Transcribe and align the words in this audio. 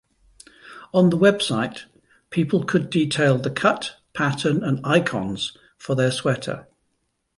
On 0.95 1.11
the 1.11 1.15
website, 1.15 1.83
people 2.31 2.63
could 2.63 2.89
detail 2.89 3.37
the 3.37 3.51
cut, 3.51 3.97
pattern, 4.15 4.63
and 4.63 4.79
icons 4.83 5.55
for 5.77 5.93
their 5.93 6.09
sweater. 6.09 6.65